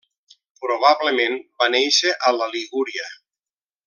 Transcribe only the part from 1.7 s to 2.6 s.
néixer a la